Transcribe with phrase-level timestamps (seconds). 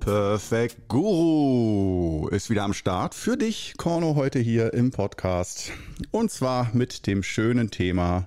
[0.00, 5.72] Perfect Guru ist wieder am Start für dich, Korno, heute hier im Podcast.
[6.10, 8.26] Und zwar mit dem schönen Thema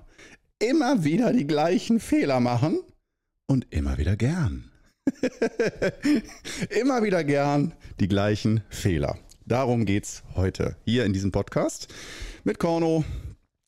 [0.60, 2.80] immer wieder die gleichen Fehler machen
[3.48, 4.70] und immer wieder gern.
[6.70, 9.18] immer wieder gern die gleichen Fehler.
[9.44, 11.88] Darum geht's heute hier in diesem Podcast
[12.44, 13.04] mit Korno.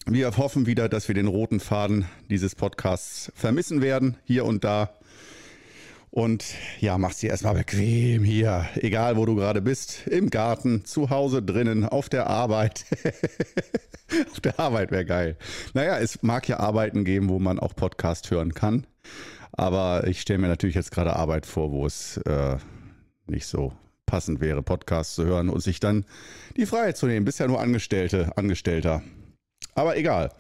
[0.07, 4.97] Wir hoffen wieder, dass wir den roten Faden dieses Podcasts vermissen werden, hier und da.
[6.17, 11.11] Und ja, mach's dir erstmal bequem hier, egal wo du gerade bist, im Garten, zu
[11.11, 12.87] Hause, drinnen, auf der Arbeit.
[14.33, 15.37] auf der Arbeit wäre geil.
[15.75, 18.87] Naja, es mag ja Arbeiten geben, wo man auch Podcast hören kann.
[19.53, 22.57] Aber ich stelle mir natürlich jetzt gerade Arbeit vor, wo es äh,
[23.27, 23.75] nicht so
[24.07, 26.07] passend wäre, Podcast zu hören und sich dann
[26.57, 27.27] die Freiheit zu nehmen.
[27.27, 29.03] Bist ja nur Angestellte, Angestellter.
[29.77, 30.31] Aber egal.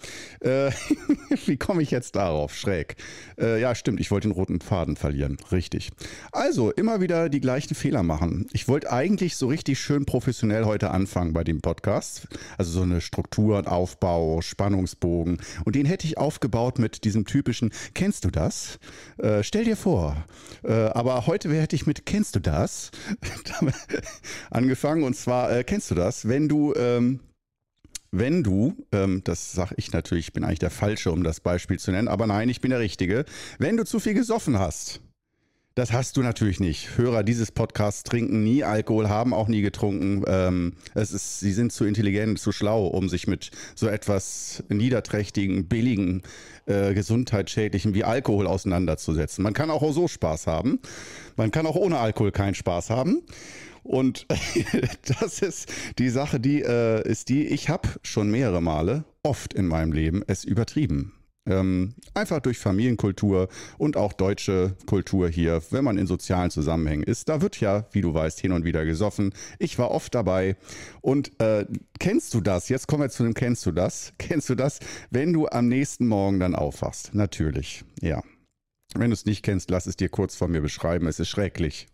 [0.40, 0.70] Äh,
[1.46, 2.56] wie komme ich jetzt darauf?
[2.56, 2.96] Schräg.
[3.38, 5.36] Äh, ja, stimmt, ich wollte den roten Faden verlieren.
[5.52, 5.90] Richtig.
[6.32, 8.48] Also, immer wieder die gleichen Fehler machen.
[8.52, 12.28] Ich wollte eigentlich so richtig schön professionell heute anfangen bei dem Podcast.
[12.56, 15.36] Also so eine Struktur, Aufbau, Spannungsbogen.
[15.66, 18.78] Und den hätte ich aufgebaut mit diesem typischen, kennst du das?
[19.18, 20.16] Äh, stell dir vor.
[20.64, 22.90] Äh, aber heute hätte ich mit, kennst du das?
[24.50, 25.02] angefangen.
[25.02, 26.26] Und zwar, äh, kennst du das?
[26.26, 26.72] Wenn du...
[26.74, 27.20] Ähm,
[28.10, 31.78] wenn du, ähm, das sage ich natürlich, ich bin eigentlich der Falsche, um das Beispiel
[31.78, 33.24] zu nennen, aber nein, ich bin der Richtige,
[33.58, 35.00] wenn du zu viel gesoffen hast,
[35.76, 36.96] das hast du natürlich nicht.
[36.96, 40.24] Hörer dieses Podcasts trinken nie Alkohol, haben auch nie getrunken.
[40.26, 45.68] Ähm, es ist, sie sind zu intelligent, zu schlau, um sich mit so etwas niederträchtigen,
[45.68, 46.22] billigen,
[46.64, 49.44] äh, gesundheitsschädlichen wie Alkohol auseinanderzusetzen.
[49.44, 50.80] Man kann auch so Spaß haben.
[51.36, 53.20] Man kann auch ohne Alkohol keinen Spaß haben.
[53.86, 54.26] Und
[55.20, 59.66] das ist die Sache, die äh, ist die, ich habe schon mehrere Male, oft in
[59.66, 61.12] meinem Leben, es übertrieben.
[61.48, 63.48] Ähm, einfach durch Familienkultur
[63.78, 67.28] und auch deutsche Kultur hier, wenn man in sozialen Zusammenhängen ist.
[67.28, 69.32] Da wird ja, wie du weißt, hin und wieder gesoffen.
[69.60, 70.56] Ich war oft dabei.
[71.00, 71.64] Und äh,
[72.00, 72.69] kennst du das?
[72.69, 74.12] Jetzt kommen wir zu dem Kennst du das?
[74.19, 74.80] Kennst du das,
[75.10, 77.14] wenn du am nächsten Morgen dann aufwachst?
[77.14, 78.20] Natürlich, ja.
[78.94, 81.06] Wenn du es nicht kennst, lass es dir kurz von mir beschreiben.
[81.06, 81.86] Es ist schrecklich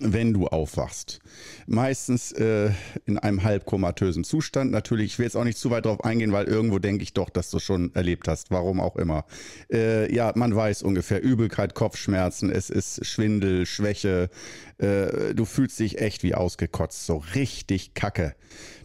[0.00, 1.20] wenn du aufwachst.
[1.66, 2.70] Meistens äh,
[3.06, 4.72] in einem halbkomatösen Zustand.
[4.72, 7.30] Natürlich, ich will jetzt auch nicht zu weit darauf eingehen, weil irgendwo denke ich doch,
[7.30, 8.50] dass du schon erlebt hast.
[8.50, 9.24] Warum auch immer.
[9.72, 14.30] Äh, ja, man weiß ungefähr Übelkeit, Kopfschmerzen, es ist Schwindel, Schwäche.
[14.78, 17.06] Äh, du fühlst dich echt wie ausgekotzt.
[17.06, 18.34] So richtig kacke.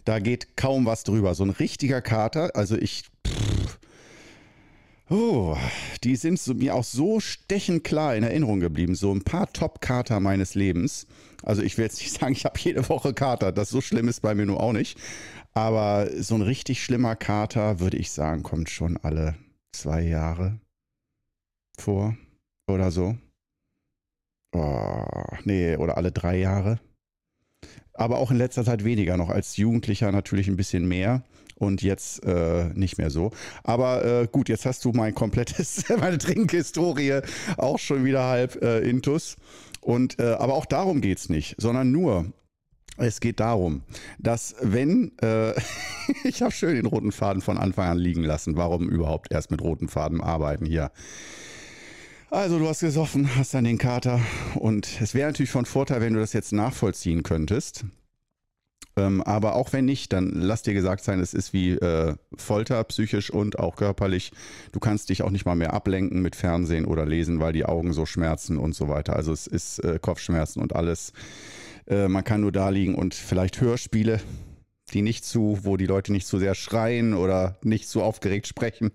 [0.04, 1.34] Da geht kaum was drüber.
[1.34, 2.54] So ein richtiger Kater.
[2.54, 3.04] Also ich.
[3.26, 3.79] Pff,
[5.12, 5.56] Oh,
[6.04, 8.94] die sind mir auch so stechend klar in Erinnerung geblieben.
[8.94, 11.08] So ein paar Top-Kater meines Lebens.
[11.42, 13.50] Also ich will jetzt nicht sagen, ich habe jede Woche Kater.
[13.50, 14.96] Das so schlimm ist bei mir nur auch nicht.
[15.52, 19.34] Aber so ein richtig schlimmer Kater, würde ich sagen, kommt schon alle
[19.72, 20.60] zwei Jahre
[21.76, 22.16] vor
[22.68, 23.18] oder so.
[24.52, 26.78] Oh, nee, oder alle drei Jahre.
[27.94, 29.28] Aber auch in letzter Zeit weniger noch.
[29.28, 31.24] Als Jugendlicher natürlich ein bisschen mehr
[31.60, 33.30] und jetzt äh, nicht mehr so.
[33.62, 37.20] Aber äh, gut, jetzt hast du mein komplettes, meine Trinkhistorie
[37.58, 39.36] auch schon wieder halb äh, intus.
[39.80, 42.32] Und äh, aber auch darum geht es nicht, sondern nur,
[42.96, 43.82] es geht darum,
[44.18, 45.52] dass wenn, äh,
[46.24, 49.60] ich habe schön den roten Faden von Anfang an liegen lassen, warum überhaupt erst mit
[49.60, 50.90] roten Faden arbeiten hier.
[52.30, 54.20] Also du hast gesoffen, hast dann den Kater
[54.54, 57.84] und es wäre natürlich von Vorteil, wenn du das jetzt nachvollziehen könntest.
[58.96, 62.82] Ähm, aber auch wenn nicht, dann lass dir gesagt sein, es ist wie äh, Folter,
[62.84, 64.32] psychisch und auch körperlich.
[64.72, 67.92] Du kannst dich auch nicht mal mehr ablenken mit Fernsehen oder Lesen, weil die Augen
[67.92, 69.14] so schmerzen und so weiter.
[69.14, 71.12] Also es ist äh, Kopfschmerzen und alles.
[71.86, 74.20] Äh, man kann nur da liegen und vielleicht Hörspiele,
[74.92, 78.90] die nicht zu, wo die Leute nicht zu sehr schreien oder nicht zu aufgeregt sprechen.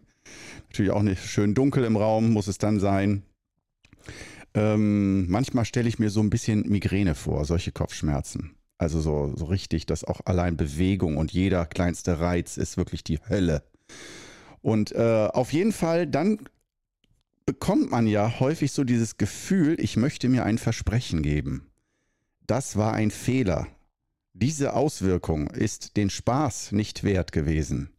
[0.70, 3.24] Natürlich auch nicht schön dunkel im Raum muss es dann sein.
[4.54, 8.56] Ähm, manchmal stelle ich mir so ein bisschen Migräne vor, solche Kopfschmerzen.
[8.78, 13.20] Also so, so richtig, dass auch allein Bewegung und jeder kleinste Reiz ist wirklich die
[13.30, 13.64] Hölle.
[14.62, 16.40] Und äh, auf jeden Fall, dann
[17.46, 21.70] bekommt man ja häufig so dieses Gefühl, ich möchte mir ein Versprechen geben.
[22.48, 23.68] Das war ein Fehler.
[24.34, 27.90] Diese Auswirkung ist den Spaß nicht wert gewesen.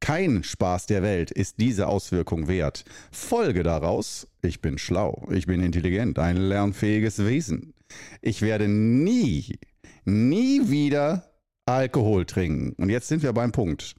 [0.00, 2.84] Kein Spaß der Welt ist diese Auswirkung wert.
[3.12, 7.74] Folge daraus, ich bin schlau, ich bin intelligent, ein lernfähiges Wesen.
[8.20, 9.58] Ich werde nie
[10.04, 11.30] nie wieder
[11.66, 12.72] Alkohol trinken.
[12.82, 13.94] Und jetzt sind wir beim Punkt.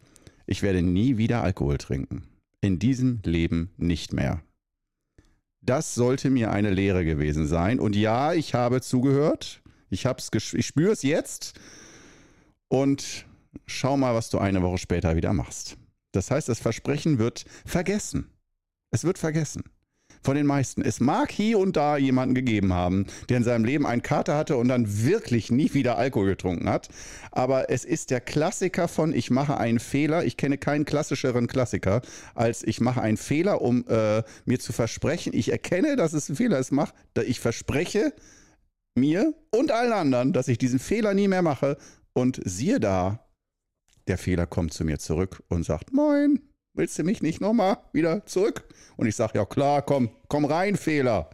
[0.45, 2.27] Ich werde nie wieder Alkohol trinken.
[2.61, 4.41] In diesem Leben nicht mehr.
[5.61, 7.79] Das sollte mir eine Lehre gewesen sein.
[7.79, 9.61] Und ja, ich habe zugehört.
[9.89, 11.53] Ich, ich spüre es jetzt.
[12.67, 13.25] Und
[13.65, 15.77] schau mal, was du eine Woche später wieder machst.
[16.11, 18.29] Das heißt, das Versprechen wird vergessen.
[18.91, 19.63] Es wird vergessen.
[20.23, 20.81] Von den meisten.
[20.81, 24.57] Es mag hier und da jemanden gegeben haben, der in seinem Leben einen Kater hatte
[24.57, 26.89] und dann wirklich nie wieder Alkohol getrunken hat.
[27.31, 30.23] Aber es ist der Klassiker von ich mache einen Fehler.
[30.23, 32.01] Ich kenne keinen klassischeren Klassiker
[32.35, 35.33] als ich mache einen Fehler, um äh, mir zu versprechen.
[35.33, 36.93] Ich erkenne, dass es ein Fehler ist, mach,
[37.25, 38.13] ich verspreche
[38.95, 41.77] mir und allen anderen, dass ich diesen Fehler nie mehr mache.
[42.13, 43.27] Und siehe da,
[44.07, 46.39] der Fehler kommt zu mir zurück und sagt, moin,
[46.73, 48.65] willst du mich nicht nochmal wieder zurück?
[48.97, 51.29] Und ich sage, ja klar, komm, komm rein, Fehler.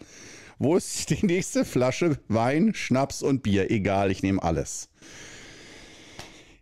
[0.58, 3.72] Wo ist die nächste Flasche Wein, Schnaps und Bier?
[3.72, 4.90] Egal, ich nehme alles.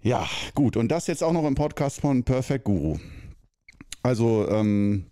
[0.01, 0.77] Ja, gut.
[0.77, 2.99] Und das jetzt auch noch im Podcast von Perfect Guru.
[4.03, 5.07] Also, ähm,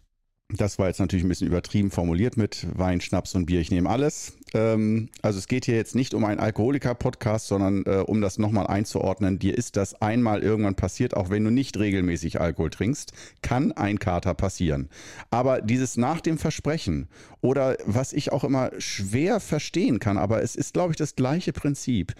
[0.50, 3.60] das war jetzt natürlich ein bisschen übertrieben formuliert mit Wein, Schnaps und Bier.
[3.60, 4.38] Ich nehme alles.
[4.56, 8.68] Ähm, also es geht hier jetzt nicht um einen Alkoholiker-Podcast, sondern äh, um das nochmal
[8.68, 9.38] einzuordnen.
[9.38, 13.12] Dir ist das einmal irgendwann passiert, auch wenn du nicht regelmäßig Alkohol trinkst,
[13.42, 14.90] kann ein Kater passieren.
[15.30, 17.10] Aber dieses nach dem Versprechen
[17.42, 21.54] oder was ich auch immer schwer verstehen kann, aber es ist, glaube ich, das gleiche
[21.54, 22.14] Prinzip,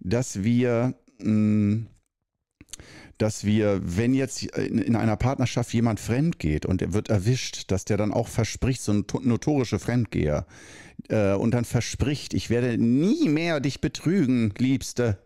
[0.00, 0.94] dass wir...
[1.18, 1.86] Mh, mm,
[3.18, 7.86] dass wir, wenn jetzt in, einer Partnerschaft jemand fremd geht und er wird erwischt, dass
[7.86, 10.46] der dann auch verspricht, so ein notorischer Fremdgeher,
[11.08, 15.18] äh, und dann verspricht, ich werde nie mehr dich betrügen, Liebste.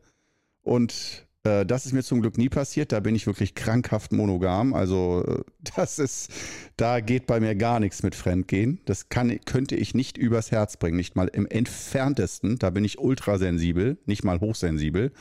[0.63, 2.93] Und äh, das ist mir zum Glück nie passiert.
[2.93, 4.75] Da bin ich wirklich krankhaft monogam.
[4.75, 5.43] Also äh,
[5.77, 6.31] das ist,
[6.77, 8.81] da geht bei mir gar nichts mit Fremdgehen.
[8.85, 12.59] Das kann, könnte ich nicht übers Herz bringen, nicht mal im entferntesten.
[12.59, 15.13] Da bin ich ultrasensibel, nicht mal hochsensibel.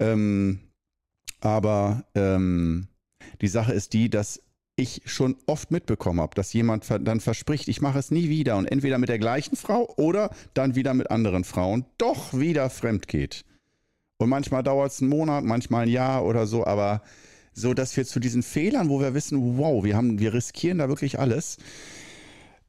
[0.00, 0.60] Ähm,
[1.40, 2.88] aber ähm,
[3.40, 4.42] die Sache ist die, dass
[4.78, 8.66] ich schon oft mitbekommen habe, dass jemand dann verspricht, ich mache es nie wieder und
[8.66, 13.44] entweder mit der gleichen Frau oder dann wieder mit anderen Frauen doch wieder fremd geht.
[14.18, 17.02] Und manchmal dauert es einen Monat, manchmal ein Jahr oder so, aber
[17.52, 20.88] so, dass wir zu diesen Fehlern, wo wir wissen, wow, wir haben, wir riskieren da
[20.88, 21.58] wirklich alles,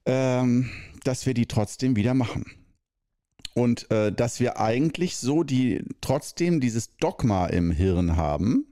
[0.06, 0.69] ähm,
[1.03, 2.45] dass wir die trotzdem wieder machen.
[3.53, 8.65] Und äh, dass wir eigentlich so die trotzdem dieses Dogma im Hirn haben,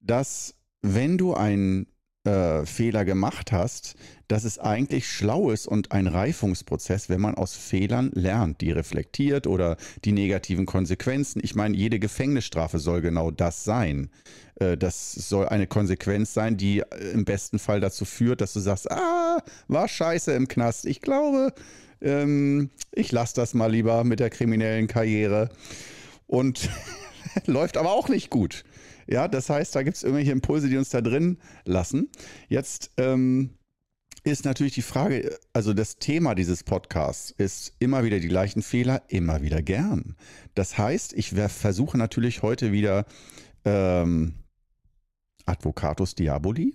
[0.00, 1.86] dass wenn du einen
[2.24, 3.94] äh, Fehler gemacht hast,
[4.28, 9.46] dass es eigentlich schlau ist und ein Reifungsprozess, wenn man aus Fehlern lernt, die reflektiert
[9.46, 11.40] oder die negativen Konsequenzen.
[11.42, 14.08] Ich meine, jede Gefängnisstrafe soll genau das sein.
[14.56, 18.60] Äh, das soll eine Konsequenz sein, die äh, im besten Fall dazu führt, dass du
[18.60, 20.86] sagst, ah, war scheiße im Knast.
[20.86, 21.52] Ich glaube,
[22.00, 25.50] ähm, ich lasse das mal lieber mit der kriminellen Karriere.
[26.26, 26.70] Und
[27.46, 28.64] läuft aber auch nicht gut.
[29.12, 31.36] Ja, das heißt, da gibt es irgendwelche Impulse, die uns da drin
[31.66, 32.08] lassen.
[32.48, 33.50] Jetzt ähm,
[34.24, 39.02] ist natürlich die Frage, also das Thema dieses Podcasts ist immer wieder die gleichen Fehler,
[39.08, 40.16] immer wieder gern.
[40.54, 43.04] Das heißt, ich versuche natürlich heute wieder
[43.66, 44.32] ähm,
[45.44, 46.74] Advocatus Diaboli.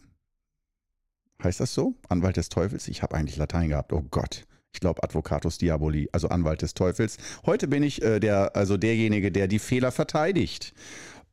[1.42, 1.96] Heißt das so?
[2.08, 2.88] Anwalt des Teufels?
[2.88, 3.92] Ich habe eigentlich Latein gehabt.
[3.94, 4.46] Oh Gott
[4.78, 7.18] ich glaube, Advocatus Diaboli, also Anwalt des Teufels.
[7.48, 10.76] Heute bin ich äh, der, also derjenige, der die Fehler verteidigt.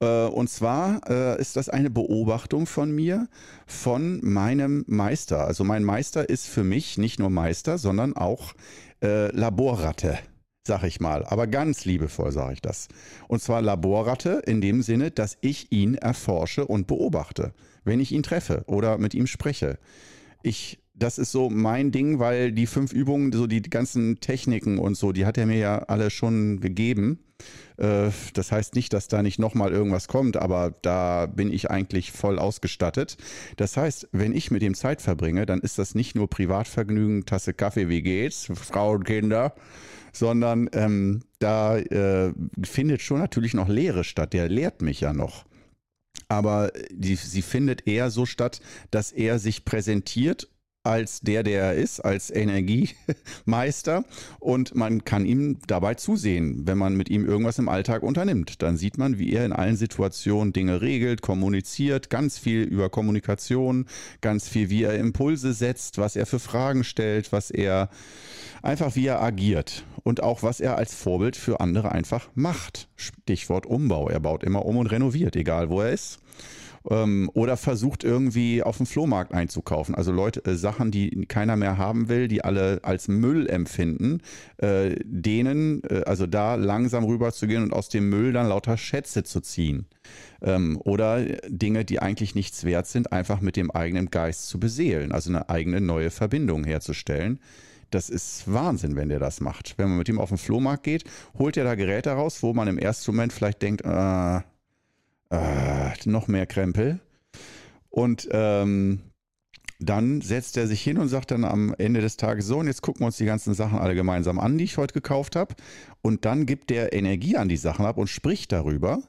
[0.00, 3.28] Äh, und zwar äh, ist das eine Beobachtung von mir,
[3.66, 5.46] von meinem Meister.
[5.46, 8.54] Also mein Meister ist für mich nicht nur Meister, sondern auch
[9.02, 10.18] äh, Laborratte
[10.66, 12.88] sag ich mal, aber ganz liebevoll sage ich das.
[13.28, 17.52] Und zwar Laborratte in dem Sinne, dass ich ihn erforsche und beobachte,
[17.84, 19.78] wenn ich ihn treffe oder mit ihm spreche.
[20.42, 24.96] Ich das ist so mein Ding, weil die fünf Übungen, so die ganzen Techniken und
[24.96, 27.18] so, die hat er mir ja alle schon gegeben.
[27.76, 32.12] Äh, das heißt nicht, dass da nicht nochmal irgendwas kommt, aber da bin ich eigentlich
[32.12, 33.16] voll ausgestattet.
[33.56, 37.54] Das heißt, wenn ich mit dem Zeit verbringe, dann ist das nicht nur Privatvergnügen, Tasse
[37.54, 39.54] Kaffee, wie geht's, Frauen, Kinder,
[40.12, 42.32] sondern ähm, da äh,
[42.62, 44.32] findet schon natürlich noch Lehre statt.
[44.32, 45.44] Der lehrt mich ja noch
[46.28, 48.60] aber die, sie findet eher so statt,
[48.90, 50.48] dass er sich präsentiert
[50.84, 54.04] als der, der er ist, als Energiemeister.
[54.38, 58.62] Und man kann ihm dabei zusehen, wenn man mit ihm irgendwas im Alltag unternimmt.
[58.62, 63.86] Dann sieht man, wie er in allen Situationen Dinge regelt, kommuniziert, ganz viel über Kommunikation,
[64.20, 67.88] ganz viel, wie er Impulse setzt, was er für Fragen stellt, was er
[68.62, 72.88] einfach, wie er agiert und auch, was er als Vorbild für andere einfach macht.
[72.96, 74.10] Stichwort Umbau.
[74.10, 76.20] Er baut immer um und renoviert, egal wo er ist
[76.90, 79.94] ähm, oder versucht irgendwie auf dem Flohmarkt einzukaufen.
[79.94, 84.20] Also Leute, äh, Sachen, die keiner mehr haben will, die alle als Müll empfinden,
[84.58, 88.76] äh, denen, äh, also da langsam rüber zu gehen und aus dem Müll dann lauter
[88.76, 89.86] Schätze zu ziehen.
[90.42, 95.12] Ähm, oder Dinge, die eigentlich nichts wert sind, einfach mit dem eigenen Geist zu beseelen,
[95.12, 97.40] also eine eigene neue Verbindung herzustellen.
[97.90, 99.74] Das ist Wahnsinn, wenn der das macht.
[99.76, 101.04] Wenn man mit ihm auf den Flohmarkt geht,
[101.38, 104.40] holt er da Geräte raus, wo man im ersten Moment vielleicht denkt, äh,
[105.34, 107.00] äh, noch mehr Krempel.
[107.90, 109.00] Und ähm,
[109.80, 112.82] dann setzt er sich hin und sagt dann am Ende des Tages so, und jetzt
[112.82, 115.54] gucken wir uns die ganzen Sachen alle gemeinsam an, die ich heute gekauft habe.
[116.02, 119.02] Und dann gibt der Energie an die Sachen ab und spricht darüber.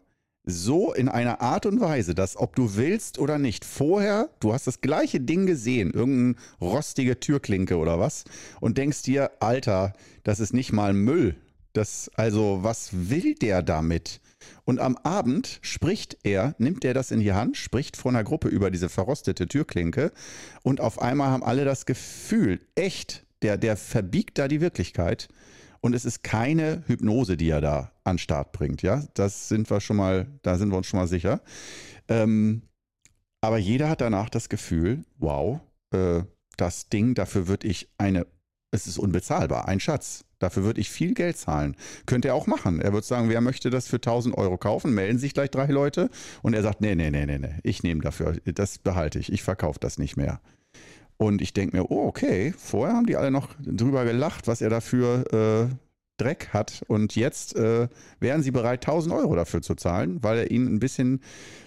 [0.47, 4.67] So in einer Art und Weise, dass ob du willst oder nicht, vorher, du hast
[4.67, 8.25] das gleiche Ding gesehen, irgendeine rostige Türklinke oder was,
[8.61, 11.35] und denkst dir, Alter, das ist nicht mal Müll.
[11.73, 14.21] Das, also, was will der damit?
[14.63, 18.47] Und am Abend spricht er, nimmt er das in die Hand, spricht vor einer Gruppe
[18.47, 20.11] über diese verrostete Türklinke
[20.63, 25.27] und auf einmal haben alle das Gefühl, echt, der, der verbiegt da die Wirklichkeit.
[25.81, 28.81] Und es ist keine Hypnose, die er da an Start bringt.
[28.81, 31.41] Ja, das sind wir schon mal, da sind wir uns schon mal sicher.
[32.07, 32.63] Ähm,
[33.39, 35.59] aber jeder hat danach das Gefühl, wow,
[35.91, 36.23] äh,
[36.57, 38.25] das Ding, dafür würde ich eine,
[38.75, 40.25] es ist unbezahlbar, ein Schatz.
[40.39, 41.75] Dafür würde ich viel Geld zahlen.
[42.05, 42.81] Könnte er auch machen.
[42.81, 44.93] Er würde sagen, wer möchte das für 1000 Euro kaufen?
[44.93, 46.09] Melden sich gleich drei Leute.
[46.41, 49.31] Und er sagt, nee, nee, nee, nee, nee, ich nehme dafür, das behalte ich.
[49.31, 50.41] Ich verkaufe das nicht mehr.
[51.17, 54.69] Und ich denke mir, oh, okay, vorher haben die alle noch drüber gelacht, was er
[54.69, 55.75] dafür äh,
[56.17, 56.83] Dreck hat.
[56.87, 57.87] Und jetzt äh,
[58.19, 61.21] wären sie bereit, 1000 Euro dafür zu zahlen, weil er ihnen ein bisschen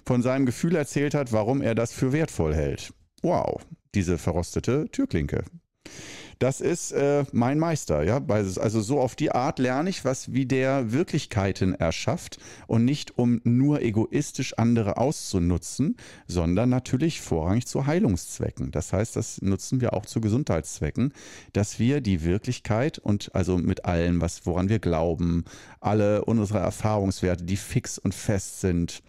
[0.05, 2.93] von seinem Gefühl erzählt hat, warum er das für wertvoll hält.
[3.23, 3.63] Wow,
[3.95, 5.45] diese verrostete Türklinke.
[6.39, 8.21] Das ist äh, mein Meister, ja.
[8.29, 13.41] Also so auf die Art lerne ich, was wie der Wirklichkeiten erschafft und nicht um
[13.43, 15.97] nur egoistisch andere auszunutzen,
[16.29, 18.71] sondern natürlich vorrangig zu Heilungszwecken.
[18.71, 21.13] Das heißt, das nutzen wir auch zu Gesundheitszwecken,
[21.55, 25.45] dass wir die Wirklichkeit und also mit allem, was woran wir glauben,
[25.81, 29.03] alle unsere Erfahrungswerte, die fix und fest sind,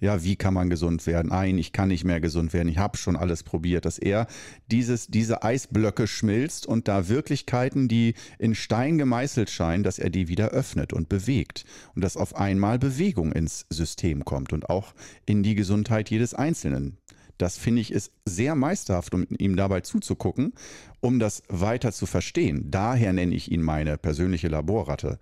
[0.00, 1.28] ja, wie kann man gesund werden?
[1.28, 2.68] Nein, ich kann nicht mehr gesund werden.
[2.68, 4.26] Ich habe schon alles probiert, dass er
[4.70, 10.28] dieses, diese Eisblöcke schmilzt und da Wirklichkeiten, die in Stein gemeißelt scheinen, dass er die
[10.28, 15.42] wieder öffnet und bewegt und dass auf einmal Bewegung ins System kommt und auch in
[15.42, 16.98] die Gesundheit jedes Einzelnen.
[17.38, 20.52] Das finde ich ist sehr meisterhaft, um ihm dabei zuzugucken,
[21.00, 22.70] um das weiter zu verstehen.
[22.70, 25.18] Daher nenne ich ihn meine persönliche Laborratte.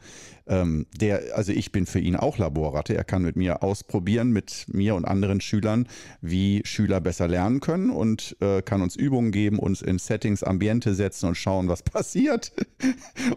[0.47, 2.95] Ähm, der, also ich bin für ihn auch Laborratte.
[2.95, 5.89] Er kann mit mir ausprobieren, mit mir und anderen Schülern,
[6.21, 10.95] wie Schüler besser lernen können und äh, kann uns Übungen geben, uns in Settings, Ambiente
[10.95, 12.53] setzen und schauen, was passiert.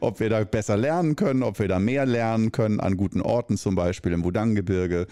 [0.02, 3.58] ob wir da besser lernen können, ob wir da mehr lernen können, an guten Orten
[3.58, 5.08] zum Beispiel im Wudang-Gebirge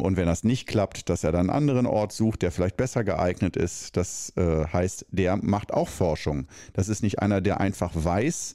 [0.00, 3.04] und wenn das nicht klappt, dass er dann einen anderen Ort sucht, der vielleicht besser
[3.04, 3.96] geeignet ist.
[3.96, 6.46] Das äh, heißt, der macht auch Forschung.
[6.72, 8.54] Das ist nicht einer, der einfach weiß,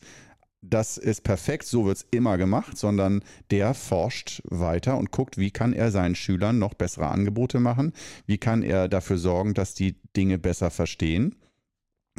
[0.61, 5.51] das ist perfekt, so wird es immer gemacht, sondern der forscht weiter und guckt, wie
[5.51, 7.93] kann er seinen Schülern noch bessere Angebote machen,
[8.25, 11.35] wie kann er dafür sorgen, dass die Dinge besser verstehen.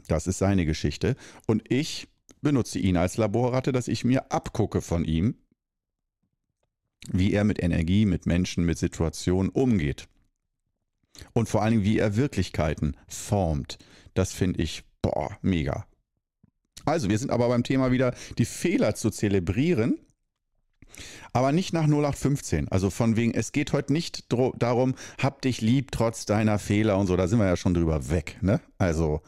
[0.07, 1.17] Das ist seine Geschichte.
[1.47, 2.09] Und ich
[2.41, 5.35] benutze ihn als Laborratte, dass ich mir abgucke von ihm,
[7.11, 10.09] wie er mit Energie, mit Menschen, mit Situationen umgeht.
[11.33, 13.79] Und vor allen Dingen, wie er Wirklichkeiten formt.
[14.15, 15.87] Das finde ich, boah, mega.
[16.85, 19.99] Also, wir sind aber beim Thema wieder, die Fehler zu zelebrieren.
[21.33, 22.69] Aber nicht nach 0815.
[22.69, 27.07] Also von wegen, es geht heute nicht darum, hab dich lieb trotz deiner Fehler und
[27.07, 27.17] so.
[27.17, 28.39] Da sind wir ja schon drüber weg.
[28.41, 28.61] Ne?
[28.79, 29.21] Also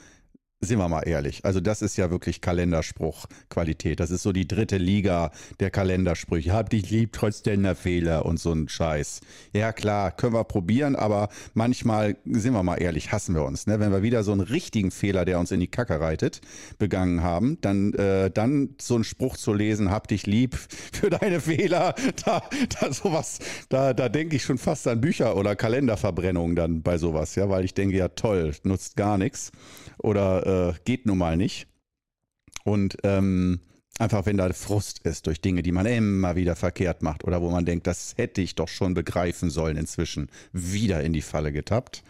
[0.63, 1.43] sind wir mal ehrlich.
[1.47, 3.99] Also das ist ja wirklich Kalenderspruch-Qualität.
[3.99, 6.53] Das ist so die dritte Liga der Kalendersprüche.
[6.53, 9.23] Hab dich lieb, trotz deiner Fehler und so ein Scheiß.
[9.55, 13.67] Ja klar, können wir probieren, aber manchmal, sind wir mal ehrlich, hassen wir uns.
[13.67, 13.81] Ne?
[13.81, 16.43] Wenn wir wieder so einen richtigen Fehler, der uns in die Kacke reitet,
[16.79, 20.57] begangen haben, dann, äh, dann so einen Spruch zu lesen, hab dich lieb
[20.93, 21.95] für deine Fehler,
[22.27, 22.43] da,
[22.79, 23.39] da sowas,
[23.71, 27.65] da, da denke ich schon fast an Bücher oder Kalenderverbrennungen dann bei sowas, ja, weil
[27.65, 29.53] ich denke, ja toll, nutzt gar nichts
[30.03, 31.67] oder äh, geht nun mal nicht.
[32.65, 33.61] Und ähm,
[33.99, 37.51] einfach, wenn da Frust ist durch Dinge, die man immer wieder verkehrt macht oder wo
[37.51, 42.03] man denkt, das hätte ich doch schon begreifen sollen inzwischen, wieder in die Falle getappt.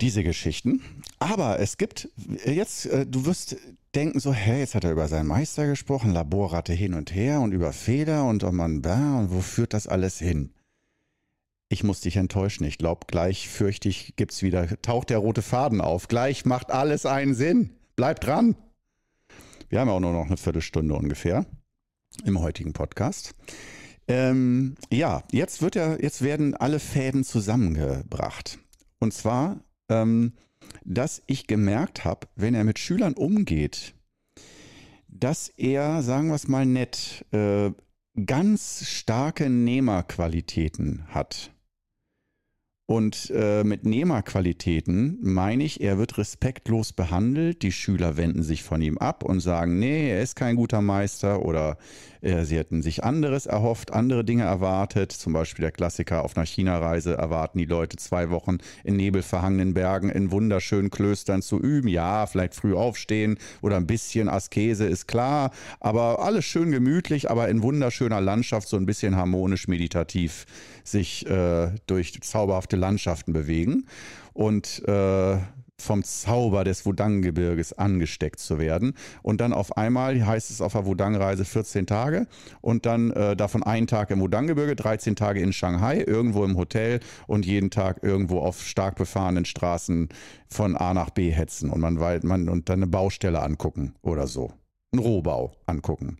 [0.00, 0.82] Diese Geschichten.
[1.20, 2.08] Aber es gibt
[2.44, 3.56] jetzt, äh, du wirst
[3.94, 7.52] denken so, hä, jetzt hat er über seinen Meister gesprochen, Laborratte hin und her und
[7.52, 10.50] über Feder und oh man, und wo führt das alles hin?
[11.74, 12.62] Ich muss dich enttäuschen.
[12.62, 16.06] Ich glaube, gleich fürchte ich, gibt's wieder, taucht der rote Faden auf.
[16.06, 17.70] Gleich macht alles einen Sinn.
[17.96, 18.54] Bleib dran.
[19.68, 21.44] Wir haben ja auch nur noch eine Viertelstunde ungefähr
[22.24, 23.34] im heutigen Podcast.
[24.06, 28.60] Ähm, ja, jetzt wird ja, jetzt werden alle Fäden zusammengebracht.
[29.00, 30.34] Und zwar, ähm,
[30.84, 33.96] dass ich gemerkt habe, wenn er mit Schülern umgeht,
[35.08, 37.72] dass er, sagen wir es mal nett, äh,
[38.26, 41.50] ganz starke Nehmerqualitäten hat.
[42.86, 47.62] Und äh, mit Nehmerqualitäten meine ich, er wird respektlos behandelt.
[47.62, 51.42] Die Schüler wenden sich von ihm ab und sagen, nee, er ist kein guter Meister
[51.42, 51.78] oder
[52.20, 55.12] äh, sie hätten sich anderes erhofft, andere Dinge erwartet.
[55.12, 60.10] Zum Beispiel der Klassiker auf einer China-Reise erwarten die Leute zwei Wochen in nebelverhangenen Bergen
[60.10, 61.88] in wunderschönen Klöstern zu üben.
[61.88, 67.48] Ja, vielleicht früh aufstehen oder ein bisschen Askese ist klar, aber alles schön gemütlich, aber
[67.48, 70.44] in wunderschöner Landschaft, so ein bisschen harmonisch meditativ
[70.84, 73.86] sich äh, durch zauberhafte Landschaften bewegen.
[74.32, 75.38] Und äh,
[75.78, 78.94] vom Zauber des Wudang-Gebirges angesteckt zu werden.
[79.22, 82.26] Und dann auf einmal heißt es auf der Wudang-Reise 14 Tage
[82.60, 87.00] und dann äh, davon einen Tag im Wudang-Gebirge, 13 Tage in Shanghai, irgendwo im Hotel
[87.26, 90.08] und jeden Tag irgendwo auf stark befahrenen Straßen
[90.48, 94.52] von A nach B hetzen und man, man und dann eine Baustelle angucken oder so.
[94.92, 96.18] Ein Rohbau angucken.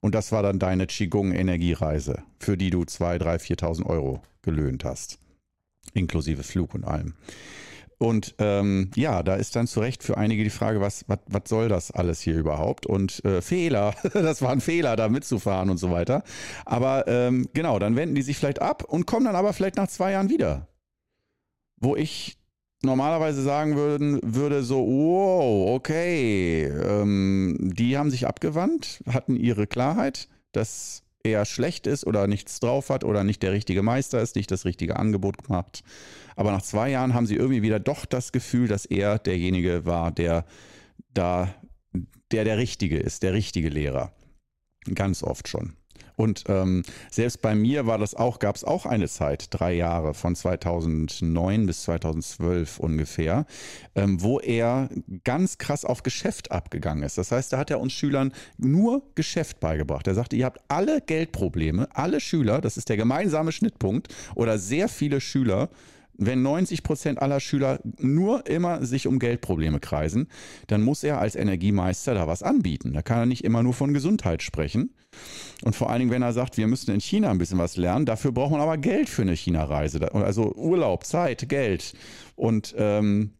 [0.00, 5.18] Und das war dann deine Qigong-Energiereise, für die du 2.000, 3.000, 4.000 Euro gelöhnt hast.
[5.96, 7.14] Inklusive Flug und allem.
[7.98, 11.42] Und ähm, ja, da ist dann zu Recht für einige die Frage, was, was, was
[11.46, 12.84] soll das alles hier überhaupt?
[12.84, 16.22] Und äh, Fehler, das war ein Fehler, da mitzufahren und so weiter.
[16.66, 19.88] Aber ähm, genau, dann wenden die sich vielleicht ab und kommen dann aber vielleicht nach
[19.88, 20.68] zwei Jahren wieder.
[21.80, 22.36] Wo ich
[22.82, 30.28] normalerweise sagen würden, würde so, wow, okay, ähm, die haben sich abgewandt, hatten ihre Klarheit,
[30.52, 34.50] dass er schlecht ist oder nichts drauf hat oder nicht der richtige Meister ist, nicht
[34.50, 35.82] das richtige Angebot gemacht.
[36.36, 40.12] Aber nach zwei Jahren haben sie irgendwie wieder doch das Gefühl, dass er derjenige war,
[40.12, 40.44] der
[41.14, 41.54] da,
[42.30, 44.12] der der Richtige ist, der richtige Lehrer.
[44.94, 45.76] Ganz oft schon.
[46.16, 50.14] Und ähm, selbst bei mir war das auch, gab es auch eine Zeit, drei Jahre,
[50.14, 53.46] von 2009 bis 2012 ungefähr,
[53.94, 54.88] ähm, wo er
[55.24, 57.18] ganz krass auf Geschäft abgegangen ist.
[57.18, 60.06] Das heißt, da hat er uns Schülern nur Geschäft beigebracht.
[60.06, 64.88] Er sagte, ihr habt alle Geldprobleme, alle Schüler, das ist der gemeinsame Schnittpunkt, oder sehr
[64.88, 65.68] viele Schüler
[66.18, 70.28] wenn 90 Prozent aller Schüler nur immer sich um Geldprobleme kreisen,
[70.66, 72.92] dann muss er als Energiemeister da was anbieten.
[72.92, 74.94] Da kann er nicht immer nur von Gesundheit sprechen.
[75.62, 78.06] Und vor allen Dingen, wenn er sagt, wir müssen in China ein bisschen was lernen,
[78.06, 80.12] dafür braucht man aber Geld für eine China-Reise.
[80.14, 81.94] Also Urlaub, Zeit, Geld.
[82.34, 83.32] Und ähm,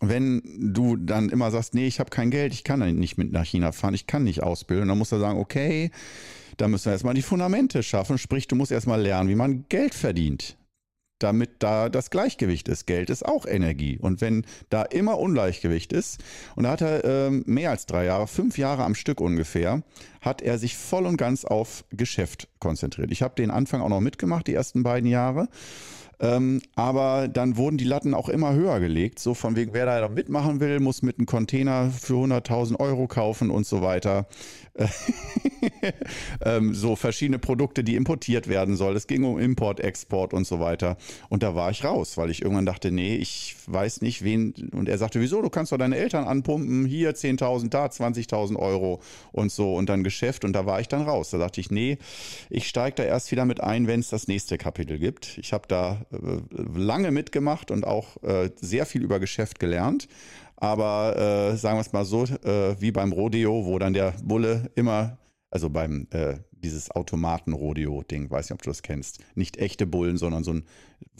[0.00, 0.42] wenn
[0.74, 3.72] du dann immer sagst, nee, ich habe kein Geld, ich kann nicht mit nach China
[3.72, 5.90] fahren, ich kann nicht ausbilden, dann muss er sagen, okay,
[6.56, 8.18] da müssen wir erstmal die Fundamente schaffen.
[8.18, 10.56] Sprich, du musst erstmal lernen, wie man Geld verdient
[11.24, 12.86] damit da das Gleichgewicht ist.
[12.86, 13.98] Geld ist auch Energie.
[13.98, 16.22] Und wenn da immer Ungleichgewicht ist,
[16.54, 19.82] und da hat er ähm, mehr als drei Jahre, fünf Jahre am Stück ungefähr,
[20.20, 23.12] hat er sich voll und ganz auf Geschäft konzentriert.
[23.12, 25.48] Ich habe den Anfang auch noch mitgemacht, die ersten beiden Jahre.
[26.20, 29.18] Ähm, aber dann wurden die Latten auch immer höher gelegt.
[29.18, 33.50] So von wegen, wer da mitmachen will, muss mit einem Container für 100.000 Euro kaufen
[33.50, 34.26] und so weiter.
[36.44, 38.96] ähm, so verschiedene Produkte, die importiert werden sollen.
[38.96, 40.96] Es ging um Import, Export und so weiter.
[41.28, 44.54] Und da war ich raus, weil ich irgendwann dachte, nee, ich weiß nicht, wen.
[44.72, 45.42] Und er sagte, wieso?
[45.42, 46.86] Du kannst doch deine Eltern anpumpen.
[46.86, 49.00] Hier 10.000, da 20.000 Euro
[49.32, 50.44] und so und dann Geschäft.
[50.44, 51.30] Und da war ich dann raus.
[51.30, 51.98] Da dachte ich, nee,
[52.54, 55.38] ich steige da erst wieder mit ein, wenn es das nächste Kapitel gibt.
[55.38, 56.40] Ich habe da äh,
[56.76, 60.06] lange mitgemacht und auch äh, sehr viel über Geschäft gelernt.
[60.56, 64.70] Aber äh, sagen wir es mal so, äh, wie beim Rodeo, wo dann der Bulle
[64.76, 65.18] immer,
[65.50, 70.44] also beim äh, dieses Automaten-Rodeo-Ding, weiß nicht, ob du das kennst, nicht echte Bullen, sondern
[70.44, 70.64] so ein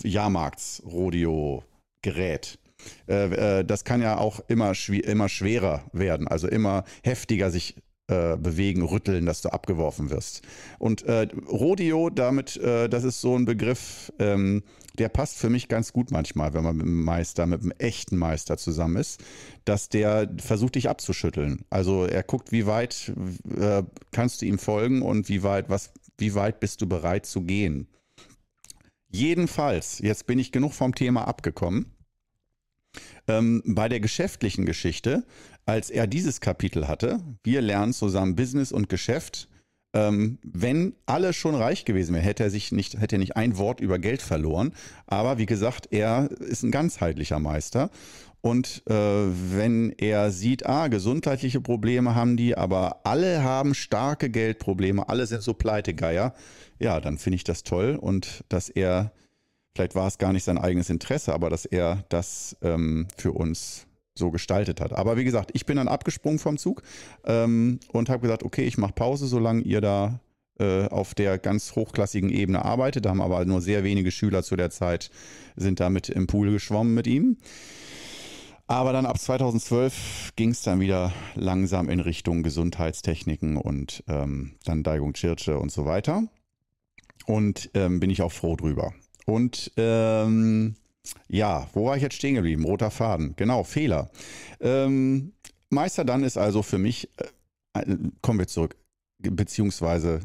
[0.03, 2.61] Jahrmarkts-Rodeo-Gerät.
[3.07, 7.75] Äh, das kann ja auch immer, immer schwerer werden, also immer heftiger sich
[8.09, 10.43] äh, bewegen, rütteln, dass du abgeworfen wirst.
[10.79, 14.62] Und äh, Rodeo, damit, äh, das ist so ein Begriff, ähm,
[14.99, 18.17] der passt für mich ganz gut manchmal, wenn man mit einem Meister, mit einem echten
[18.17, 19.23] Meister zusammen ist,
[19.64, 21.64] dass der versucht, dich abzuschütteln.
[21.71, 23.12] Also er guckt, wie weit
[23.59, 27.40] äh, kannst du ihm folgen und wie weit, was, wie weit bist du bereit zu
[27.40, 27.88] gehen.
[29.09, 31.95] Jedenfalls, jetzt bin ich genug vom Thema abgekommen.
[33.27, 35.25] Ähm, bei der geschäftlichen Geschichte,
[35.66, 39.48] als er dieses Kapitel hatte, wir lernen zusammen Business und Geschäft,
[39.94, 43.57] ähm, wenn alle schon reich gewesen wären, hätte er sich nicht, hätte er nicht ein
[43.57, 44.74] Wort über Geld verloren.
[45.07, 47.90] Aber wie gesagt, er ist ein ganzheitlicher Meister.
[48.40, 55.09] Und äh, wenn er sieht, ah, gesundheitliche Probleme haben die, aber alle haben starke Geldprobleme,
[55.09, 56.35] alle sind so Pleitegeier,
[56.79, 59.12] ja, dann finde ich das toll und dass er,
[59.74, 63.87] vielleicht war es gar nicht sein eigenes Interesse, aber dass er das ähm, für uns
[64.16, 64.92] so gestaltet hat.
[64.92, 66.83] Aber wie gesagt, ich bin dann abgesprungen vom Zug
[67.24, 70.20] ähm, und habe gesagt, okay, ich mache Pause, solange ihr da
[70.61, 73.05] äh, auf der ganz hochklassigen Ebene arbeitet.
[73.05, 75.11] Da haben aber nur sehr wenige Schüler zu der Zeit,
[75.57, 77.38] sind damit im Pool geschwommen mit ihm.
[78.66, 84.83] Aber dann ab 2012 ging es dann wieder langsam in Richtung Gesundheitstechniken und ähm, dann
[84.83, 86.22] Daigung Chirche und so weiter.
[87.27, 88.94] Und ähm, bin ich auch froh drüber.
[89.27, 90.77] Und ähm,
[91.29, 92.64] ja, wo war ich jetzt stehen geblieben?
[92.64, 93.35] Roter Faden.
[93.37, 94.11] Genau, Fehler.
[94.61, 95.33] Ähm,
[95.71, 97.11] Meister dann ist also für mich,
[97.75, 98.77] äh, äh, kommen wir zurück,
[99.19, 100.21] beziehungsweise,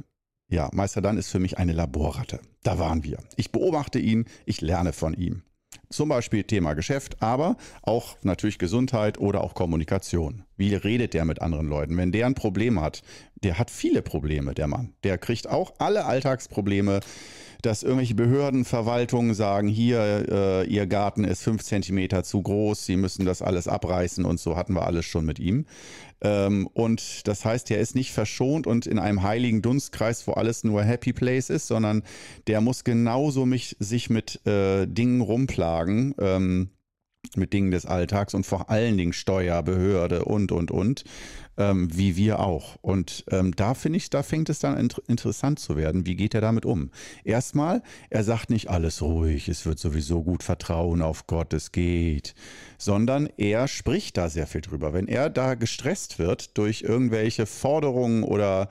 [0.50, 2.40] ja, Meister dann ist für mich eine Laborratte.
[2.64, 3.20] Da waren wir.
[3.36, 5.44] Ich beobachte ihn, ich lerne von ihm.
[5.90, 10.44] Zum Beispiel Thema Geschäft, aber auch natürlich Gesundheit oder auch Kommunikation.
[10.56, 11.98] Wie redet der mit anderen Leuten?
[11.98, 13.02] Wenn der ein Problem hat,
[13.44, 14.94] der hat viele Probleme, der Mann.
[15.04, 17.00] Der kriegt auch alle Alltagsprobleme
[17.62, 22.96] dass irgendwelche Behörden, Verwaltungen sagen, hier, äh, ihr Garten ist fünf Zentimeter zu groß, sie
[22.96, 25.66] müssen das alles abreißen und so hatten wir alles schon mit ihm.
[26.22, 30.64] Ähm, und das heißt, er ist nicht verschont und in einem heiligen Dunstkreis, wo alles
[30.64, 32.04] nur Happy Place ist, sondern
[32.48, 36.16] der muss genauso mich, sich mit äh, Dingen rumplagen.
[36.20, 36.70] Ähm,
[37.38, 41.04] mit Dingen des Alltags und vor allen Dingen Steuer, Behörde und, und, und,
[41.58, 42.78] ähm, wie wir auch.
[42.82, 46.06] Und ähm, da finde ich, da fängt es dann inter interessant zu werden.
[46.06, 46.92] Wie geht er damit um?
[47.24, 52.34] Erstmal, er sagt nicht alles ruhig, es wird sowieso gut vertrauen auf Gott, es geht,
[52.78, 54.94] sondern er spricht da sehr viel drüber.
[54.94, 58.70] Wenn er da gestresst wird durch irgendwelche Forderungen oder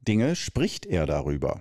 [0.00, 1.60] Dinge, spricht er darüber.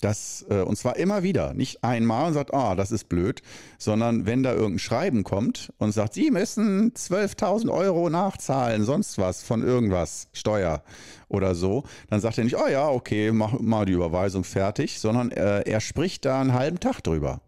[0.00, 3.42] Das, äh, und zwar immer wieder, nicht einmal und sagt, ah, das ist blöd,
[3.78, 9.42] sondern wenn da irgendein Schreiben kommt und sagt, Sie müssen 12.000 Euro nachzahlen, sonst was
[9.42, 10.82] von irgendwas, Steuer
[11.28, 15.30] oder so, dann sagt er nicht, oh ja, okay, mach mal die Überweisung fertig, sondern
[15.30, 17.40] äh, er spricht da einen halben Tag drüber.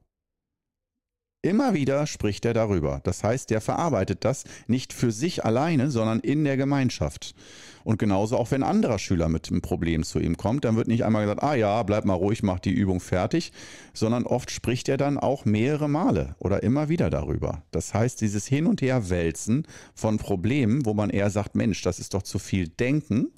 [1.44, 3.00] Immer wieder spricht er darüber.
[3.02, 7.35] Das heißt, der verarbeitet das nicht für sich alleine, sondern in der Gemeinschaft.
[7.83, 10.87] Und genauso auch wenn ein anderer Schüler mit einem Problem zu ihm kommt, dann wird
[10.87, 13.50] nicht einmal gesagt, ah ja, bleib mal ruhig, mach die Übung fertig,
[13.92, 17.64] sondern oft spricht er dann auch mehrere Male oder immer wieder darüber.
[17.72, 21.98] Das heißt, dieses Hin und Her wälzen von Problemen, wo man eher sagt, Mensch, das
[21.98, 23.33] ist doch zu viel Denken,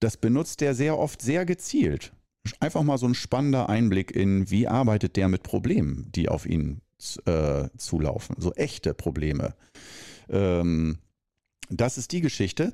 [0.00, 2.12] das benutzt er sehr oft sehr gezielt.
[2.60, 6.82] Einfach mal so ein spannender Einblick in, wie arbeitet der mit Problemen, die auf ihn
[7.26, 9.54] äh, zulaufen, so echte Probleme.
[10.28, 10.98] Ähm,
[11.68, 12.72] das ist die Geschichte.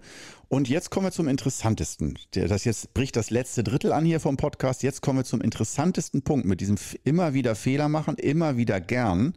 [0.49, 2.19] Und jetzt kommen wir zum interessantesten.
[2.33, 4.83] Das jetzt bricht das letzte Drittel an hier vom Podcast.
[4.83, 9.35] Jetzt kommen wir zum interessantesten Punkt mit diesem immer wieder Fehler machen, immer wieder gern,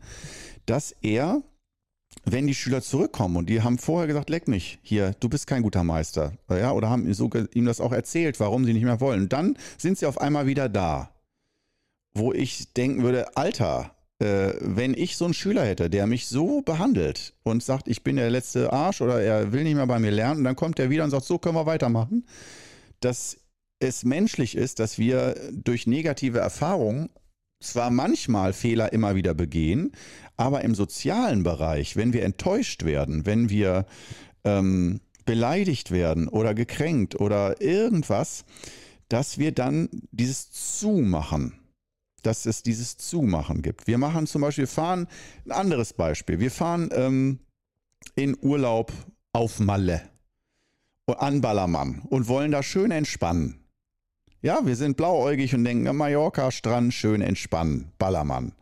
[0.66, 1.42] dass er,
[2.26, 5.64] wenn die Schüler zurückkommen und die haben vorher gesagt, leck mich hier, du bist kein
[5.64, 9.30] guter Meister, ja, oder haben ihm das auch erzählt, warum sie nicht mehr wollen.
[9.30, 11.12] Dann sind sie auf einmal wieder da,
[12.14, 17.34] wo ich denken würde, Alter, wenn ich so einen Schüler hätte, der mich so behandelt
[17.44, 20.40] und sagt, ich bin der letzte Arsch oder er will nicht mehr bei mir lernen,
[20.40, 22.26] und dann kommt er wieder und sagt, so können wir weitermachen,
[23.02, 23.38] dass
[23.80, 27.10] es menschlich ist, dass wir durch negative Erfahrungen
[27.62, 29.92] zwar manchmal Fehler immer wieder begehen,
[30.38, 33.86] aber im sozialen Bereich, wenn wir enttäuscht werden, wenn wir
[34.44, 38.46] ähm, beleidigt werden oder gekränkt oder irgendwas,
[39.10, 41.60] dass wir dann dieses Zumachen
[42.26, 43.88] dass es dieses Zumachen gibt.
[43.88, 45.08] Wir machen zum Beispiel, fahren,
[45.46, 47.40] ein anderes Beispiel, wir fahren ähm,
[48.16, 48.92] in Urlaub
[49.34, 50.02] auf Malle
[51.08, 53.60] an Ballermann und wollen da schön entspannen.
[54.42, 58.54] Ja, wir sind blauäugig und denken, Mallorca, Strand, schön entspannen, Ballermann.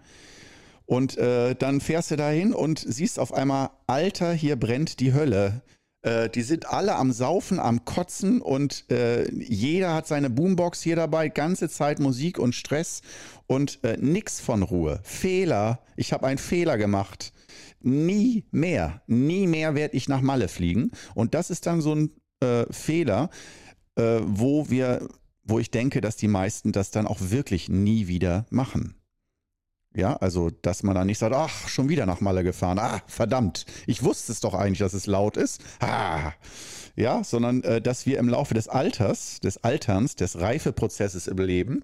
[0.85, 5.61] Und äh, dann fährst du dahin und siehst auf einmal, Alter, hier brennt die Hölle.
[6.03, 10.97] Äh, die sind alle am Saufen, am Kotzen und äh, jeder hat seine Boombox hier
[10.97, 13.01] dabei, ganze Zeit Musik und Stress
[13.47, 14.99] und äh, nix von Ruhe.
[15.03, 17.33] Fehler, ich habe einen Fehler gemacht.
[17.81, 20.91] Nie mehr, nie mehr werde ich nach Malle fliegen.
[21.15, 22.11] Und das ist dann so ein
[22.41, 23.29] äh, Fehler,
[23.95, 25.07] äh, wo wir,
[25.43, 28.95] wo ich denke, dass die meisten das dann auch wirklich nie wieder machen.
[29.95, 32.79] Ja, also, dass man dann nicht sagt, ach, schon wieder nach Malle gefahren.
[32.79, 33.65] Ah, verdammt.
[33.85, 35.61] Ich wusste es doch eigentlich, dass es laut ist.
[35.79, 36.33] Ah.
[36.95, 41.83] Ja, sondern äh, dass wir im Laufe des Alters, des Alterns, des Reifeprozesses im Leben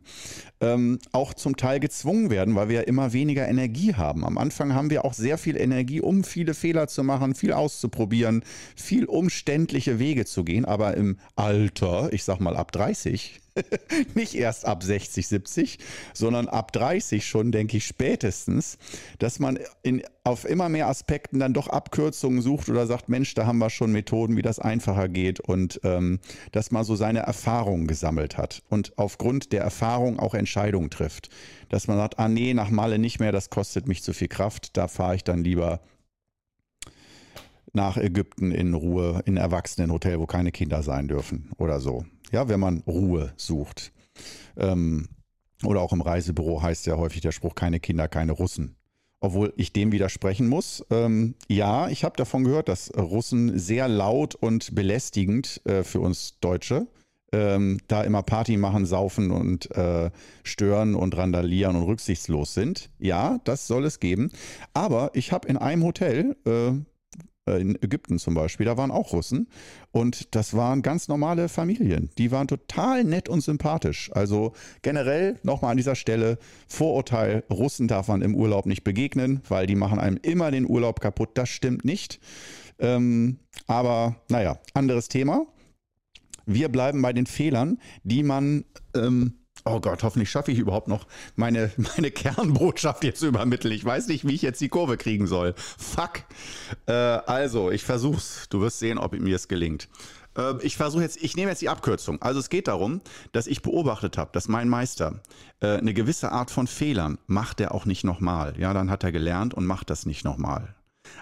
[0.62, 4.24] ähm, auch zum Teil gezwungen werden, weil wir ja immer weniger Energie haben.
[4.24, 8.44] Am Anfang haben wir auch sehr viel Energie, um viele Fehler zu machen, viel auszuprobieren,
[8.76, 10.66] viel umständliche Wege zu gehen.
[10.66, 13.42] Aber im Alter, ich sag mal ab 30,
[14.16, 15.80] nicht erst ab 60, 70,
[16.14, 18.78] sondern ab 30 schon, denke ich, spätestens,
[19.20, 23.46] dass man in, auf immer mehr Aspekten dann doch Abkürzungen sucht oder sagt, Mensch, da
[23.46, 26.20] haben wir schon Methoden, wie das einfacher geht und ähm,
[26.52, 31.30] dass man so seine Erfahrungen gesammelt hat und aufgrund der Erfahrung auch Entscheidungen trifft.
[31.70, 34.78] Dass man sagt, ah nee, nach Malle nicht mehr, das kostet mich zu viel Kraft,
[34.78, 35.82] da fahre ich dann lieber
[37.74, 42.06] nach Ägypten in Ruhe, in Erwachsenenhotel, wo keine Kinder sein dürfen oder so.
[42.32, 43.92] Ja, wenn man Ruhe sucht.
[44.58, 45.08] Ähm,
[45.64, 48.76] oder auch im Reisebüro heißt ja häufig der Spruch, keine Kinder, keine Russen.
[49.22, 50.86] Obwohl ich dem widersprechen muss.
[50.90, 56.40] Ähm, ja, ich habe davon gehört, dass Russen sehr laut und belästigend äh, für uns
[56.40, 56.88] Deutsche
[57.32, 60.10] ähm, da immer Party machen, saufen und äh,
[60.44, 62.90] stören und randalieren und rücksichtslos sind.
[63.00, 64.32] Ja, das soll es geben.
[64.74, 66.72] Aber ich habe in einem Hotel, äh,
[67.58, 69.48] in Ägypten zum Beispiel, da waren auch Russen
[69.92, 72.10] und das waren ganz normale Familien.
[72.18, 74.12] Die waren total nett und sympathisch.
[74.14, 79.68] Also generell nochmal an dieser Stelle Vorurteil, Russen darf man im Urlaub nicht begegnen, weil
[79.68, 81.32] die machen einem immer den Urlaub kaputt.
[81.34, 82.20] Das stimmt nicht.
[82.80, 85.46] Ähm, aber naja, anderes Thema.
[86.46, 91.06] Wir bleiben bei den Fehlern, die man ähm, Oh Gott, hoffentlich schaffe ich überhaupt noch
[91.36, 93.74] meine, meine Kernbotschaft jetzt zu übermitteln.
[93.74, 95.54] Ich weiß nicht, wie ich jetzt die Kurve kriegen soll.
[95.56, 96.24] Fuck.
[96.88, 98.48] Äh, also, ich versuch's.
[98.50, 99.90] Du wirst sehen, ob mir es gelingt.
[100.38, 102.22] Äh, ich versuche jetzt, ich nehme jetzt die Abkürzung.
[102.22, 105.22] Also es geht darum, dass ich beobachtet habe, dass mein Meister
[105.60, 108.56] äh, eine gewisse Art von Fehlern macht er auch nicht nochmal.
[108.58, 110.76] Ja, dann hat er gelernt und macht das nicht nochmal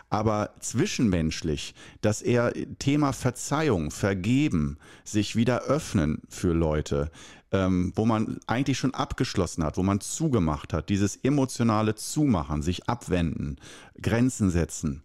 [0.10, 7.12] aber zwischenmenschlich, dass er Thema Verzeihung, Vergeben, sich wieder öffnen für Leute,
[7.51, 12.89] ähm, wo man eigentlich schon abgeschlossen hat, wo man zugemacht hat, dieses emotionale Zumachen, sich
[12.89, 13.57] abwenden,
[14.01, 15.03] Grenzen setzen,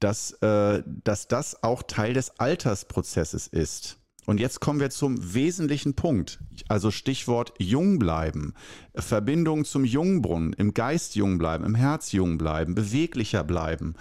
[0.00, 3.98] dass, äh, dass das auch Teil des Altersprozesses ist.
[4.26, 6.40] Und jetzt kommen wir zum wesentlichen Punkt.
[6.68, 8.54] Also Stichwort jung bleiben,
[8.94, 13.94] Verbindung zum Jungbrunnen, im Geist jung bleiben, im Herz jung bleiben, beweglicher bleiben,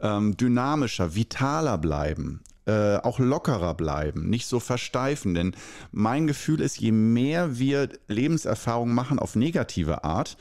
[0.00, 5.34] ähm, dynamischer, vitaler bleiben, äh, auch lockerer bleiben, nicht so versteifen.
[5.34, 5.54] Denn
[5.92, 10.36] mein Gefühl ist, je mehr wir Lebenserfahrungen machen auf negative Art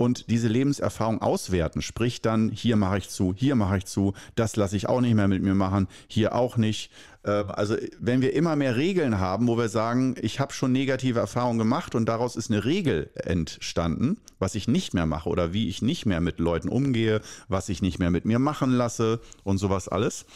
[0.00, 4.54] und diese Lebenserfahrung auswerten, sprich dann, hier mache ich zu, hier mache ich zu, das
[4.54, 6.92] lasse ich auch nicht mehr mit mir machen, hier auch nicht.
[7.24, 11.18] Ähm, also wenn wir immer mehr Regeln haben, wo wir sagen, ich habe schon negative
[11.18, 15.68] Erfahrungen gemacht und daraus ist eine Regel entstanden, was ich nicht mehr mache oder wie
[15.68, 19.58] ich nicht mehr mit Leuten umgehe, was ich nicht mehr mit mir machen lasse und
[19.58, 20.26] sowas alles.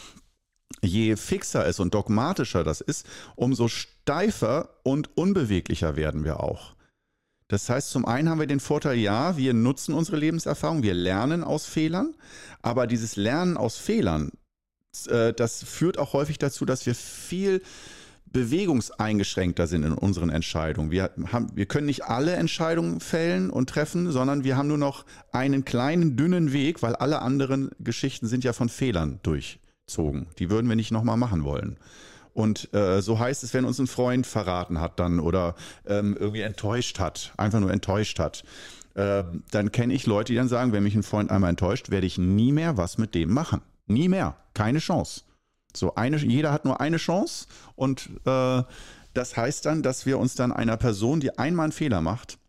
[0.81, 3.05] Je fixer es und dogmatischer das ist,
[3.35, 6.75] umso steifer und unbeweglicher werden wir auch.
[7.47, 11.43] Das heißt, zum einen haben wir den Vorteil, ja, wir nutzen unsere Lebenserfahrung, wir lernen
[11.43, 12.15] aus Fehlern,
[12.61, 14.31] aber dieses Lernen aus Fehlern,
[15.07, 17.61] äh, das führt auch häufig dazu, dass wir viel
[18.33, 20.89] bewegungseingeschränkter sind in unseren Entscheidungen.
[20.89, 25.05] Wir, haben, wir können nicht alle Entscheidungen fällen und treffen, sondern wir haben nur noch
[25.31, 29.19] einen kleinen, dünnen Weg, weil alle anderen Geschichten sind ja von Fehlern
[29.85, 30.27] durchzogen.
[30.39, 31.77] Die würden wir nicht nochmal machen wollen.
[32.33, 36.41] Und äh, so heißt es, wenn uns ein Freund verraten hat dann oder ähm, irgendwie
[36.41, 38.43] enttäuscht hat, einfach nur enttäuscht hat.
[38.95, 42.07] Äh, dann kenne ich Leute, die dann sagen, wenn mich ein Freund einmal enttäuscht, werde
[42.07, 43.61] ich nie mehr was mit dem machen.
[43.85, 44.35] Nie mehr.
[44.55, 45.21] Keine Chance.
[45.75, 48.63] So eine, jeder hat nur eine Chance und äh,
[49.13, 52.39] das heißt dann, dass wir uns dann einer Person, die einmal einen Fehler macht,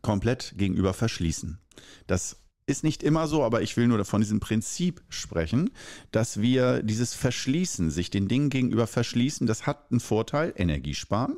[0.00, 1.58] komplett gegenüber verschließen.
[2.06, 2.36] Das
[2.72, 5.70] ist nicht immer so, aber ich will nur von diesem Prinzip sprechen,
[6.10, 11.36] dass wir dieses Verschließen, sich den Dingen gegenüber verschließen, das hat einen Vorteil, Energie sparen.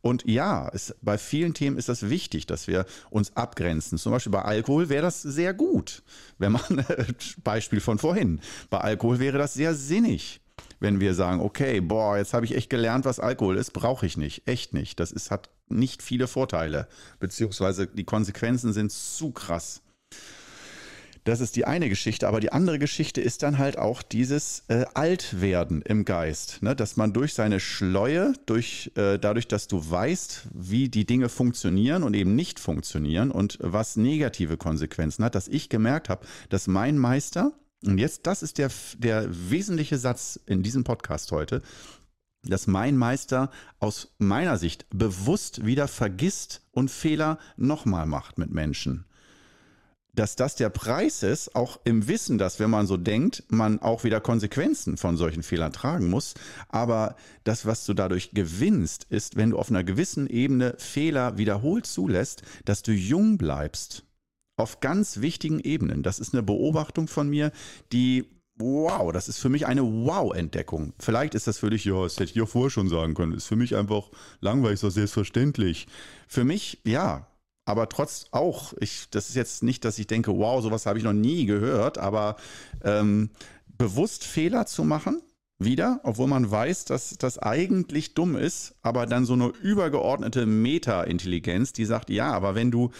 [0.00, 3.98] Und ja, es, bei vielen Themen ist das wichtig, dass wir uns abgrenzen.
[3.98, 6.02] Zum Beispiel bei Alkohol wäre das sehr gut.
[6.38, 6.62] Wenn man,
[7.42, 10.40] Beispiel von vorhin, bei Alkohol wäre das sehr sinnig,
[10.78, 14.16] wenn wir sagen, okay, boah, jetzt habe ich echt gelernt, was Alkohol ist, brauche ich
[14.16, 15.00] nicht, echt nicht.
[15.00, 16.86] Das ist, hat nicht viele Vorteile,
[17.18, 19.80] beziehungsweise die Konsequenzen sind zu krass.
[21.24, 24.84] Das ist die eine Geschichte, aber die andere Geschichte ist dann halt auch dieses äh,
[24.92, 26.76] Altwerden im Geist, ne?
[26.76, 32.02] dass man durch seine Schleue, durch, äh, dadurch, dass du weißt, wie die Dinge funktionieren
[32.02, 36.98] und eben nicht funktionieren und was negative Konsequenzen hat, dass ich gemerkt habe, dass mein
[36.98, 37.52] Meister,
[37.86, 41.62] und jetzt, das ist der, der wesentliche Satz in diesem Podcast heute,
[42.42, 49.06] dass mein Meister aus meiner Sicht bewusst wieder vergisst und Fehler nochmal macht mit Menschen
[50.14, 54.04] dass das der Preis ist, auch im Wissen, dass wenn man so denkt, man auch
[54.04, 56.34] wieder Konsequenzen von solchen Fehlern tragen muss.
[56.68, 61.86] Aber das, was du dadurch gewinnst, ist, wenn du auf einer gewissen Ebene Fehler wiederholt
[61.86, 64.04] zulässt, dass du jung bleibst.
[64.56, 66.04] Auf ganz wichtigen Ebenen.
[66.04, 67.50] Das ist eine Beobachtung von mir,
[67.92, 68.24] die
[68.56, 70.92] Wow, das ist für mich eine Wow-Entdeckung.
[71.00, 73.32] Vielleicht ist das für dich, ja, das hätte ich ja vorher schon sagen können.
[73.32, 75.88] Ist für mich einfach langweilig, so selbstverständlich.
[76.28, 77.26] Für mich, ja,
[77.64, 81.04] aber trotz auch, ich, das ist jetzt nicht, dass ich denke, wow, sowas habe ich
[81.04, 82.36] noch nie gehört, aber
[82.82, 83.30] ähm,
[83.78, 85.22] bewusst Fehler zu machen,
[85.58, 91.72] wieder, obwohl man weiß, dass das eigentlich dumm ist, aber dann so eine übergeordnete Meta-Intelligenz,
[91.72, 92.90] die sagt, ja, aber wenn du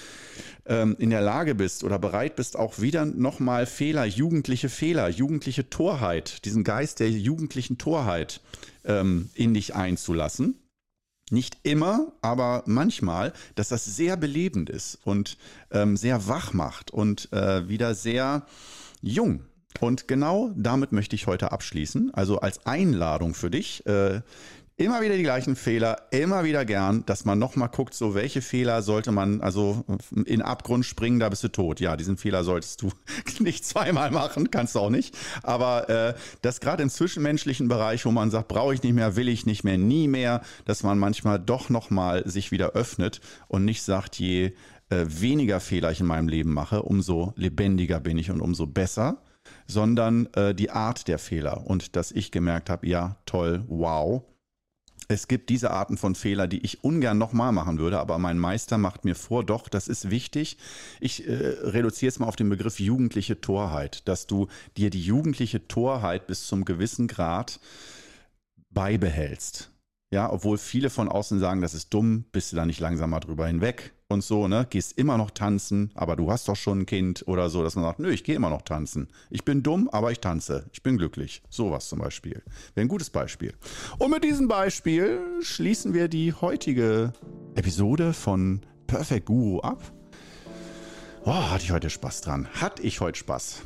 [0.66, 5.68] ähm, in der Lage bist oder bereit bist, auch wieder nochmal Fehler, jugendliche Fehler, jugendliche
[5.68, 8.40] Torheit, diesen Geist der jugendlichen Torheit
[8.84, 10.56] ähm, in dich einzulassen,
[11.34, 15.36] nicht immer, aber manchmal, dass das sehr belebend ist und
[15.70, 18.46] ähm, sehr wach macht und äh, wieder sehr
[19.02, 19.44] jung.
[19.80, 22.14] Und genau damit möchte ich heute abschließen.
[22.14, 23.84] Also als Einladung für dich.
[23.86, 24.22] Äh,
[24.76, 28.82] Immer wieder die gleichen Fehler, immer wieder gern, dass man nochmal guckt, so welche Fehler
[28.82, 29.84] sollte man, also
[30.26, 31.78] in Abgrund springen, da bist du tot.
[31.78, 32.90] Ja, diesen Fehler solltest du
[33.38, 35.16] nicht zweimal machen, kannst du auch nicht.
[35.44, 39.28] Aber äh, das gerade im zwischenmenschlichen Bereich, wo man sagt, brauche ich nicht mehr, will
[39.28, 43.84] ich nicht mehr, nie mehr, dass man manchmal doch nochmal sich wieder öffnet und nicht
[43.84, 44.54] sagt, je
[44.90, 49.22] äh, weniger Fehler ich in meinem Leben mache, umso lebendiger bin ich und umso besser
[49.66, 54.22] sondern äh, die Art der Fehler und dass ich gemerkt habe, ja, toll, wow,
[55.08, 58.78] es gibt diese Arten von Fehler, die ich ungern nochmal machen würde, aber mein Meister
[58.78, 60.58] macht mir vor, doch, das ist wichtig.
[61.00, 65.66] Ich äh, reduziere es mal auf den Begriff jugendliche Torheit, dass du dir die jugendliche
[65.68, 67.60] Torheit bis zum gewissen Grad
[68.70, 69.70] beibehältst.
[70.10, 73.20] Ja, obwohl viele von außen sagen, das ist dumm, bist du da nicht langsam mal
[73.20, 74.66] drüber hinweg und so, ne?
[74.68, 77.84] Gehst immer noch tanzen, aber du hast doch schon ein Kind oder so, dass man
[77.84, 79.08] sagt, nö, ich gehe immer noch tanzen.
[79.30, 80.66] Ich bin dumm, aber ich tanze.
[80.72, 81.42] Ich bin glücklich.
[81.48, 82.42] Sowas zum Beispiel.
[82.74, 83.54] Wäre ein gutes Beispiel.
[83.98, 87.12] Und mit diesem Beispiel schließen wir die heutige
[87.54, 89.82] Episode von Perfect Guru ab.
[91.24, 92.46] Oh, hatte ich heute Spaß dran.
[92.60, 93.62] Hatte ich heute Spaß.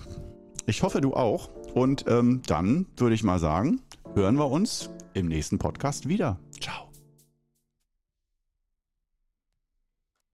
[0.66, 1.50] Ich hoffe, du auch.
[1.74, 3.80] Und ähm, dann würde ich mal sagen,
[4.14, 6.38] hören wir uns im nächsten Podcast wieder.
[6.60, 6.87] Ciao.